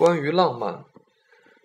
[0.00, 0.86] 关于浪漫，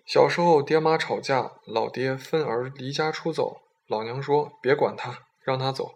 [0.04, 5.94] 小时候爹妈吵架，老爹愤而离家出走，老娘说别管他，让他走。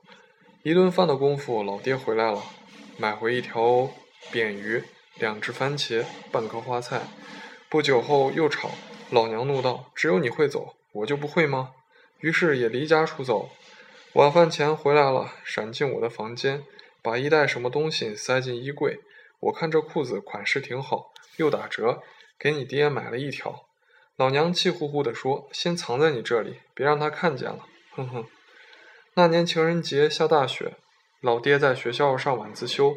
[0.63, 2.43] 一顿饭的功夫，老爹回来了，
[2.97, 3.91] 买回一条
[4.33, 4.83] 扁鱼、
[5.19, 7.03] 两只番茄、半颗花菜。
[7.69, 8.71] 不久后又吵，
[9.11, 11.73] 老娘怒道：“只有你会走，我就不会吗？”
[12.21, 13.51] 于是也离家出走。
[14.15, 16.65] 晚饭前回来了，闪进我的房间，
[17.03, 18.99] 把一袋什么东西塞进衣柜。
[19.41, 22.03] 我看这裤子款式挺好，又打折，
[22.41, 23.67] 给你爹买了一条。
[24.17, 28.27] 老娘气呼呼地说：“先藏在你这里，别让他看见了。”哼哼。
[29.15, 30.77] 那年情人节下大雪，
[31.21, 32.95] 老爹在学校上晚自修，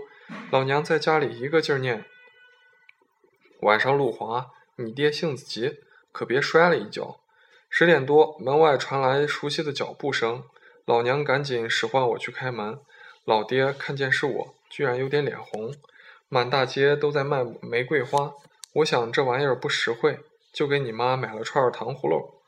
[0.50, 2.06] 老娘在家里一个劲儿念。
[3.62, 5.80] 晚上路滑，你爹性子急，
[6.12, 7.20] 可别摔了一跤。
[7.70, 10.44] 十点多，门外传来熟悉的脚步声，
[10.86, 12.80] 老娘赶紧使唤我去开门。
[13.26, 15.74] 老爹看见是我，居然有点脸红。
[16.30, 18.34] 满大街都在卖玫瑰花，
[18.74, 20.20] 我想这玩意儿不实惠，
[20.52, 22.42] 就给你妈买了串糖葫芦。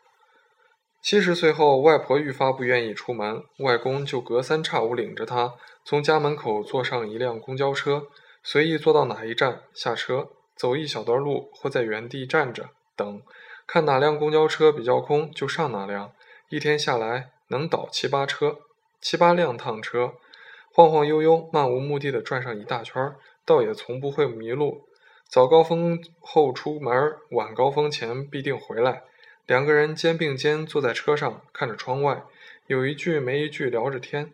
[1.02, 8.08] 七十岁后，外婆愈发不愿意出门，外公就隔三差五领着她从家门口坐上一辆公交车，
[8.42, 13.22] 随意坐到哪一站下车，走一小段路或在原地站着等，
[13.68, 16.12] 看哪辆公交车比较空就上哪辆。
[16.50, 18.58] 一天下来能倒七八车，
[19.00, 20.16] 七八辆趟车，
[20.74, 23.16] 晃晃悠悠、漫无目的的转上一大圈。
[23.46, 24.88] 倒也从不会迷路，
[25.28, 26.94] 早高峰后出门，
[27.32, 29.04] 晚高峰前必定回来。
[29.46, 32.24] 两个人肩并肩坐在车上，看着窗外，
[32.68, 34.32] 有一句没一句聊着天。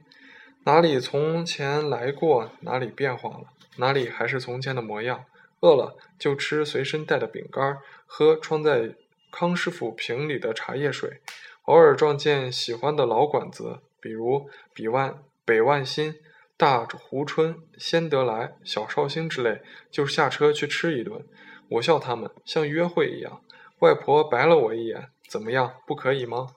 [0.66, 3.46] 哪里从前来过，哪里变化了，
[3.78, 5.26] 哪里还是从前的模样。
[5.62, 8.96] 饿了就吃随身带的饼干，喝装在
[9.32, 11.22] 康师傅瓶里的茶叶水。
[11.64, 16.16] 偶尔撞见喜欢的老馆子，比如比万北万新。
[16.62, 21.26] 大湖春、先得来、小绍兴之类，就下车去吃一顿。
[21.70, 23.42] 我笑他们像约会一样。
[23.80, 25.74] 外婆白了我一眼，怎么样？
[25.88, 26.50] 不可以吗？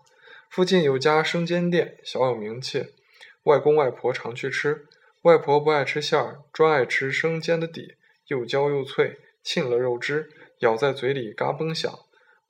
[0.51, 2.85] 附近有家生煎店，小有名气。
[3.45, 4.85] 外公外婆常去吃。
[5.23, 7.95] 外婆不爱吃馅儿，专爱吃生煎的底，
[8.27, 10.29] 又焦又脆，沁了肉汁，
[10.59, 11.91] 咬在嘴里嘎嘣响。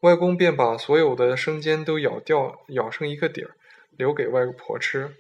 [0.01, 3.55] 外公便把所有的生煎都咬掉，咬剩一个底儿，
[3.97, 5.15] 留给外婆吃。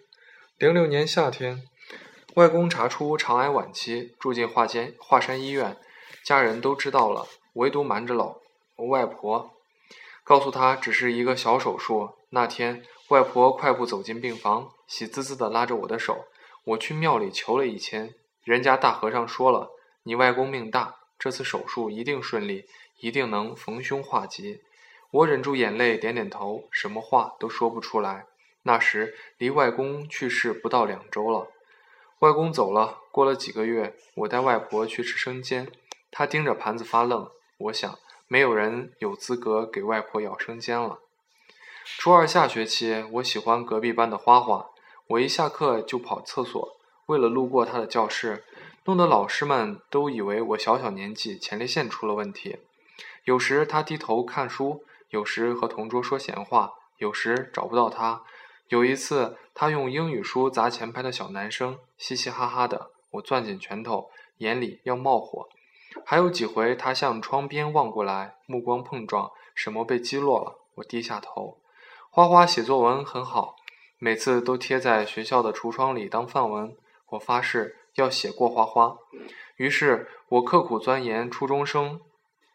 [0.58, 1.62] 零六年夏天。
[2.34, 5.76] 外公查出肠癌晚期，住进华间华山医院，
[6.24, 8.40] 家人都知道了，唯独瞒着老
[8.88, 9.52] 外婆，
[10.24, 12.10] 告诉他只是一个小手术。
[12.30, 16.24] 那天，外婆快步走进病房，喜滋滋地拉着我的手。
[16.64, 18.12] 我去庙里求了一签，
[18.42, 19.70] 人家大和尚说了，
[20.02, 22.64] 你外公命大，这次手术一定顺利，
[22.98, 24.60] 一定能逢凶化吉。
[25.12, 28.26] 我忍住眼泪，点点头，什么话都说不出来。
[28.62, 31.46] 那时离外公去世不到两周了。
[32.24, 35.70] 外公走了，过了几个月，我带外婆去吃生煎，
[36.10, 37.28] 她盯着盘子发愣。
[37.58, 37.98] 我想，
[38.28, 41.00] 没有人有资格给外婆舀生煎了。
[41.84, 44.70] 初二下学期，我喜欢隔壁班的花花，
[45.08, 46.66] 我一下课就跑厕所，
[47.04, 48.42] 为了路过她的教室，
[48.86, 52.56] 弄得老师们都以为我小小年纪前列腺出了问题。
[53.24, 58.22] 有时她低头看书，有时和同桌说闲话，有时找不到她。
[58.68, 65.48] 有一次，他用英语书砸前排的小男生，嘻嘻哈哈的，我攥紧拳头，眼里要冒火。
[66.04, 71.56] 还有几回，他向窗边望过来，目光碰撞，什么被击落了，我低下头。
[72.10, 73.56] 花花写作文很好，
[73.98, 76.76] 每次都贴在学校的橱窗里当范文。
[77.12, 78.98] 我发誓要写过花花。
[79.56, 82.02] 于是我刻苦钻研初中生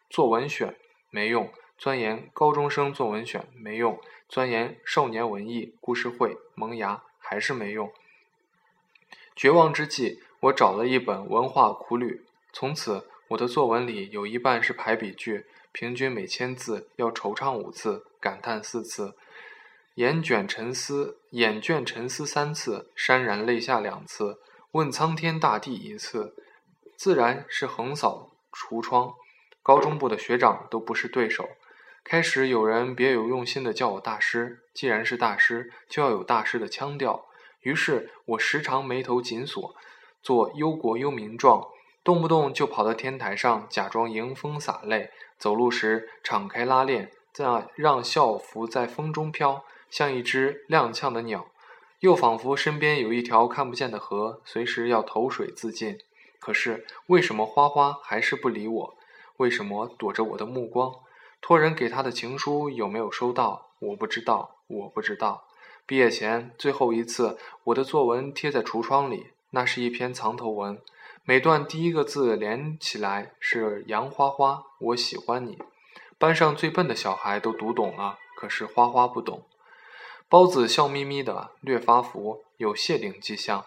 [0.08, 0.76] 作文选，
[1.10, 1.52] 没用。
[1.76, 7.90] 钻研高中生作文选没用，钻研少年文艺故事会萌芽还是没用。
[9.36, 19.14] 绝望之际，我找了一本文化苦旅，从此我的作文里有一半是排比句，平均每千字要惆怅五次，感叹四次，
[19.94, 24.40] 眼卷沉思，眼倦沉思三次，潸然泪下两次，
[24.72, 26.34] 问苍天大地一次，
[26.96, 29.14] 自然是横扫橱窗。
[29.62, 31.48] 高中部的学长都不是对手。
[32.02, 37.26] 开始有人别有用心的叫我大师，既然是大师，就要有大师的腔调。
[37.62, 39.74] 于是我时常眉头紧锁，
[40.22, 41.66] 做忧国忧民状，
[42.02, 51.46] 动不动就跑到天台上假装迎风洒泪，走路时敞开拉链，再让校服在风中飘，像一只踉跄的鸟，
[52.00, 55.98] 又仿佛身边有一条看不见的河，随时要投水自尽。
[56.38, 58.96] 可是为什么花花还是不理我？
[59.36, 60.94] 为什么躲着我的目光？
[61.42, 63.68] 托人给他的情书有没有收到？
[63.78, 65.44] 我不知道，我不知道。
[65.90, 70.80] 毕业前最后一次，我的作文贴在橱窗里，那是一篇藏头文，
[71.24, 75.58] 每段第一个字连起来是“杨花花，我喜欢你”。
[76.16, 79.42] 班上最笨的小孩都读懂了，可是花花不懂。
[80.28, 83.66] 包子笑眯眯的，略发福，有谢顶迹象，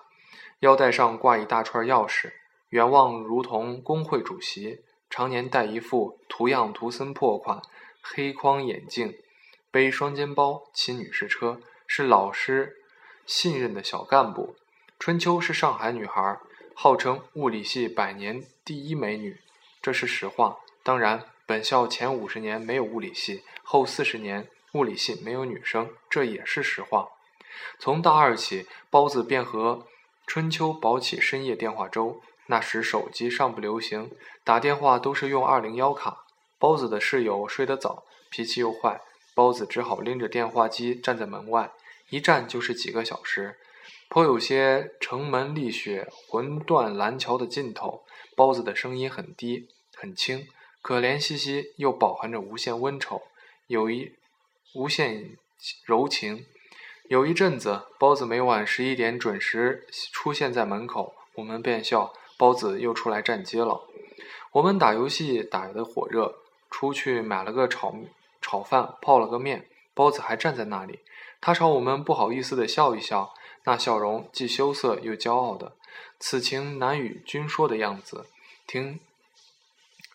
[0.62, 2.32] 腰带上挂一大串钥匙，
[2.70, 4.80] 远望如同工会主席，
[5.10, 7.62] 常年戴一副图样图森破款
[8.02, 9.14] 黑框眼镜，
[9.70, 12.78] 背双肩包，骑女士车，是老师
[13.26, 14.56] 信任的小干部。
[15.00, 16.40] 春秋是上海女孩，
[16.74, 19.40] 号称物理系百年第一美女，
[19.82, 20.60] 这是实话。
[20.84, 21.26] 当然。
[21.46, 27.10] 本校前五十年没有物理系，后四十年物理系没有女生，这也是实话。
[27.78, 29.86] 从大二起，包子便和
[30.26, 32.22] 春秋保起深夜电话粥。
[32.46, 34.10] 那时手机尚不流行，
[34.46, 36.24] 打电话都是用二零幺卡。
[36.58, 39.02] 包子的室友睡得早，脾气又坏，
[39.36, 41.72] 包子只好拎着电话机站在门外，
[42.10, 43.58] 一站就是几个小时，
[44.08, 48.04] 颇有些城门立雪、魂断蓝桥的劲头。
[48.36, 50.48] 包子的声音很低，很轻。
[50.82, 53.22] 可怜兮兮，又饱含着无限温愁，
[53.68, 54.12] 有一
[54.74, 55.38] 无限
[55.86, 56.46] 柔情。
[57.10, 63.82] 有一阵子，包子每晚十一点准时出现在门口，我们便笑包子又出来站街了。
[64.54, 66.40] 我们打游戏打得火热，
[66.70, 67.92] 出去买了个炒
[68.54, 71.00] 炒饭，泡了个面，包子还站在那里。
[71.42, 73.34] 他朝我们不好意思地笑一笑，
[73.64, 75.76] 那笑容既羞涩又骄傲的，
[76.20, 78.28] 此情难与君说的样子。
[78.68, 79.00] 听。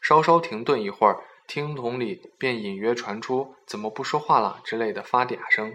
[0.00, 1.18] 稍稍停顿一会儿，
[1.48, 5.74] 听筒里便隐约传出“怎么不说话了”之类的发嗲声。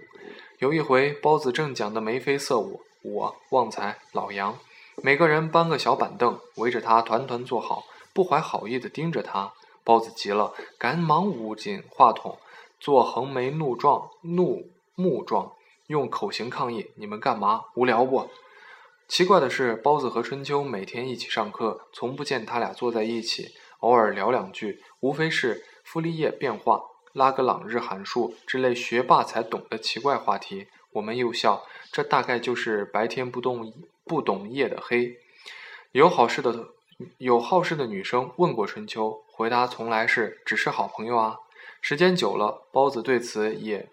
[0.60, 4.58] 有一回，包子正讲得眉飞色舞，我、旺财、老杨，
[5.04, 7.84] 每个人搬个小板凳，围着他团团坐好，
[8.14, 9.52] 不怀好意地盯着他。
[9.84, 12.40] 包子急了，赶忙捂紧话筒，
[12.84, 15.54] 做横眉怒状、怒目状，
[15.88, 17.62] 用口型抗议：“你们干嘛？
[17.76, 18.30] 无聊不？”
[19.08, 23.54] 奇怪的是，包子和春秋每天一起上课，从不见他俩坐在一起。
[23.80, 26.84] 偶尔聊两句，无非是傅立叶变化、
[27.14, 30.68] 拉格朗日函数之类学霸才懂的奇怪话题。
[30.92, 35.16] 我们又笑，这大概就是白天不动不懂夜的黑。
[35.94, 36.68] 有好事的
[37.18, 41.38] 有好事的女生问过春秋，回答从来是只是好朋友啊。
[41.86, 43.90] 时间久了，包子对此也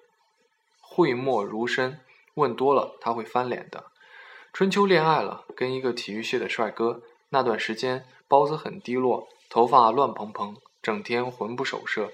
[0.80, 1.98] 讳莫如深。
[2.34, 3.86] 问多了，他会翻脸的。
[4.52, 7.02] 春秋恋爱了，跟一个体育系的帅哥。
[7.30, 9.26] 那段时间，包子很低落。
[9.48, 12.12] 头发乱蓬蓬，整天魂不守舍，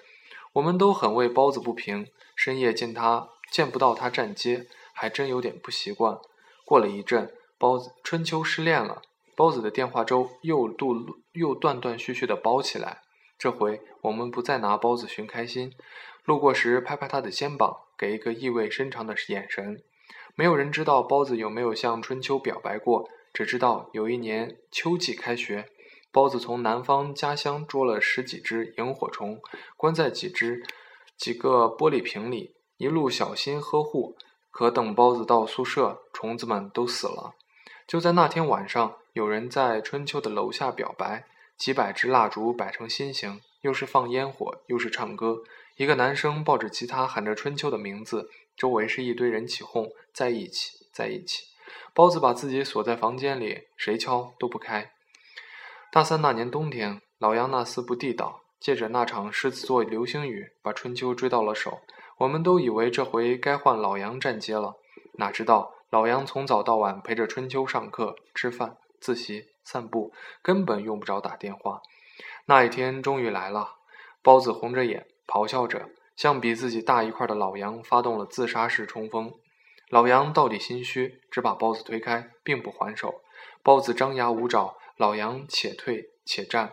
[0.55, 2.09] 我们都很为包子不平。
[2.35, 6.19] 深夜见他见不到他站街，还真有点不习惯。
[6.65, 9.03] 过了一阵，包子春秋失恋了，
[9.37, 13.03] 包子的电话粥又度又断断续续的煲起来。
[13.39, 15.73] 这回我们不再拿包子寻开心，
[16.25, 19.83] 路过时拍拍他的肩膀，给一个意味深长的眼神。
[20.35, 25.67] 没有人知道包子有没有向春秋表白过，只知道有一年秋季开学。
[26.13, 29.39] 包子从南方家乡捉了十几只萤火虫，
[29.77, 30.63] 关在几只
[31.19, 34.17] 几个玻璃瓶里，一路小心呵护。
[34.51, 37.35] 可等包子到宿舍，虫子们都死了。
[37.87, 41.27] 就在那天晚上，有人在春秋的楼下表白，
[41.59, 45.43] 几百支蜡烛摆成心形，又是放烟火，又是唱歌。
[45.77, 51.45] 一个男生抱着吉他喊着春秋的名字，周围是一堆人起哄，在一起，在一起。
[51.93, 54.93] 包子把自己锁在房间里，谁敲都不开。
[55.91, 61.81] 大三那年冬天，老杨那厮不地道，借着那场狮子座流星雨，把春秋追到了手。
[62.19, 64.75] 我们都以为这回该换老杨站街了，
[65.19, 71.83] 哪知道老杨从早到晚陪着春秋上课、吃饭、自习、散步，根本用不着打电话。
[72.47, 73.75] 那一天终于来了，
[74.23, 79.31] 包子红着眼，咆哮着，向比自己大一块的老杨发动了自杀式冲锋。
[79.91, 83.21] 老杨到底心虚，只把包子推开，并不还手。
[83.63, 84.77] 包子张牙舞爪。
[84.99, 86.73] 老杨且退且战，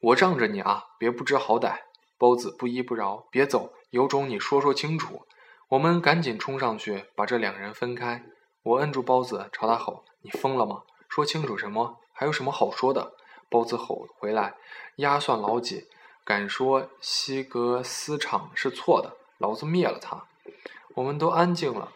[0.00, 0.84] 我让着你啊！
[0.98, 1.80] 别不知好歹。
[2.16, 5.26] 包子不依不饶，别走，有种你说说清楚。
[5.68, 8.24] 我们赶紧冲上去，把这两人分开。
[8.62, 10.80] 我摁住包子，朝他吼：“你疯了吗？
[11.14, 11.98] 说清楚什么？
[12.14, 13.12] 还有什么好说的？”
[13.50, 14.54] 包子吼回来
[14.96, 15.86] ：“压算老几？
[16.24, 20.24] 敢说西格斯场是错的，老子灭了他！”
[20.96, 21.92] 我们都安静了。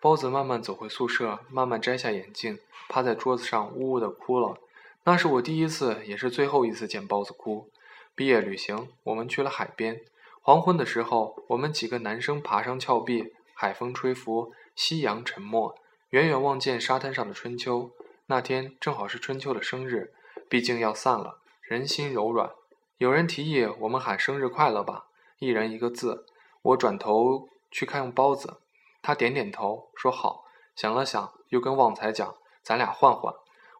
[0.00, 4.58] 包子慢慢走回宿舍，慢慢摘下眼镜，趴在桌子上呜呜的哭了。
[5.04, 7.70] 那是我第一次，也是最后一次见包子哭。
[8.16, 10.00] 毕业旅行，我们去了海边。
[10.42, 15.76] 黄昏的时候，我们几个男生爬上峭壁，海风吹拂，夕阳沉默，
[16.10, 17.92] 远远望见沙滩上的春秋。
[18.30, 20.12] 那天正好是春秋的生日，
[20.50, 22.50] 毕竟要散了，人心柔软。
[22.98, 25.06] 有人提议我们喊生日快乐吧，
[25.38, 26.26] 一人一个字。
[26.60, 28.60] 我转头去看包子。
[29.00, 30.44] 他点点头，说好。
[30.76, 33.32] 想了想，又跟旺财讲：“咱俩换换，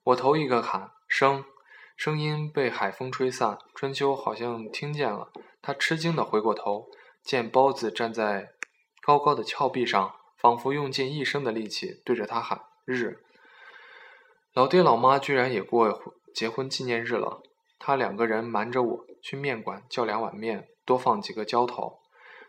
[0.04, 1.44] 我头一个喊生，
[1.94, 3.58] 声音被海风吹散。
[3.74, 6.88] 春秋好像听见了，他吃惊地回过头，
[7.22, 8.52] 见包子站在
[9.02, 13.22] 高高的峭壁上，仿佛用尽一生的力气对着他喊“日”。
[14.58, 16.02] 老爹老妈居然也过
[16.34, 17.42] 结婚纪念日了。
[17.78, 22.00] 他两个人瞒着我去面馆叫两碗面，多放几个浇头。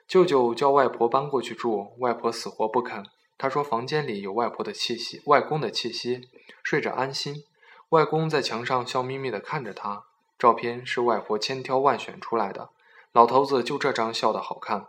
[0.07, 3.05] 舅舅叫外婆搬过去住，外婆死活不肯。
[3.37, 6.27] 他说房间里有外婆的气息，外公的气息，
[6.63, 7.43] 睡着安心。
[7.89, 10.05] 外公在墙上笑眯眯地看着他，
[10.39, 12.71] 照片是外婆千挑万选出来的。
[13.11, 14.87] 老头子就这张笑得好看。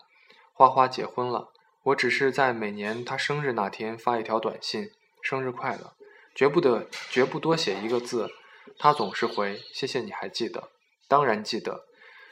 [0.54, 1.50] 花花结婚了，
[1.82, 5.92] 我只是在每年他生日那天发一条短信：“生日快乐。”
[6.34, 8.30] 绝不得，绝不多写一个字。
[8.78, 10.70] 他总是回：“谢谢你还记得。”
[11.08, 11.86] 当然记得。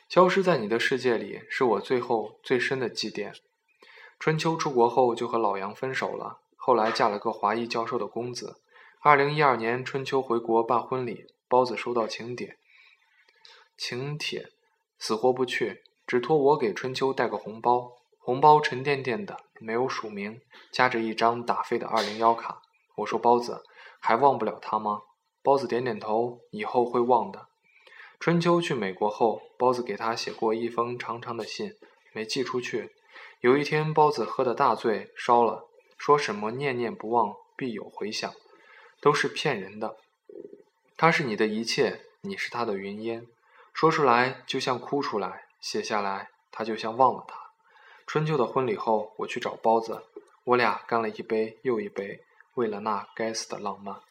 [0.09, 3.35] 消失在你的世界里，是我最后最深的祭奠。
[4.19, 8.62] 春秋出国后就和老杨分手了，后来嫁了个华裔教授的公子。
[9.02, 12.57] 二零一二年，春秋回国办婚礼，包子收到请帖，
[13.76, 14.49] 请帖
[14.99, 17.93] 死活不去，只托我给春秋带个红包。
[18.19, 20.40] 红包沉甸甸的，没有署名，
[20.73, 22.62] 夹着一张打飞的二零幺卡。
[22.97, 23.62] 我说包子。
[24.00, 25.02] 还忘不了他吗？
[25.43, 27.49] 包子点点头，以后会忘的。
[28.21, 31.75] 春秋去美国后，包子给他写过一封长长的信，
[32.12, 32.93] 没寄出去。
[33.40, 38.33] 有一天，包子喝得大醉，烧了，说什么念念不忘，必有回响，
[39.00, 39.97] 都是骗人的。
[40.97, 43.26] 他是你的一切，你是他的云烟。
[43.73, 47.37] 说出来就像哭出来，写下来他就像忘了他。
[48.05, 50.02] 春秋的婚礼后，我去找包子，
[50.43, 52.25] 我俩干了一杯又一杯。
[52.59, 54.08] 为了那该死的浪漫。